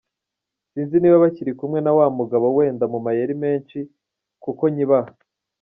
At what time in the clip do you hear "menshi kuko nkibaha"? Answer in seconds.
3.43-5.11